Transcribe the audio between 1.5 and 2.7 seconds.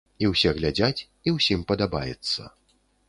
падабаецца.